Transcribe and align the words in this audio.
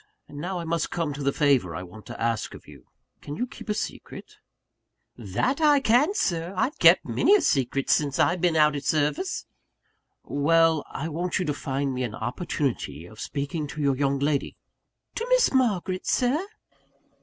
And 0.27 0.39
now 0.39 0.57
I 0.57 0.63
must 0.63 0.89
come 0.89 1.13
to 1.13 1.21
the 1.21 1.31
favour 1.31 1.75
I 1.75 1.83
want 1.83 2.07
to 2.07 2.19
ask 2.19 2.55
of 2.55 2.67
you: 2.67 2.87
can 3.21 3.35
you 3.35 3.45
keep 3.45 3.69
a 3.69 3.75
secret?" 3.75 4.37
"That 5.15 5.61
I 5.61 5.79
can, 5.79 6.15
Sir! 6.15 6.55
I've 6.57 6.79
kep' 6.79 7.05
a 7.05 7.11
many 7.11 7.39
secrets 7.41 7.93
since 7.93 8.17
I've 8.17 8.41
been 8.41 8.55
out 8.55 8.75
at 8.75 8.83
service." 8.83 9.45
"Well: 10.23 10.83
I 10.89 11.07
want 11.07 11.37
you 11.37 11.45
to 11.45 11.53
find 11.53 11.93
me 11.93 12.01
an 12.01 12.15
opportunity 12.15 13.05
of 13.05 13.19
speaking 13.19 13.67
to 13.67 13.81
your 13.83 13.95
young 13.95 14.17
lady" 14.17 14.57
"To 15.17 15.27
Miss 15.29 15.53
Margaret, 15.53 16.07
Sir?" 16.07 16.47